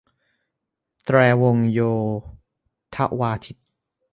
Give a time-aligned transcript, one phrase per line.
[1.05, 1.79] แตรวงโย
[2.95, 3.57] ธวาทิต